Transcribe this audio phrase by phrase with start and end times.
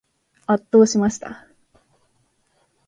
[0.47, 1.45] 圧倒しました。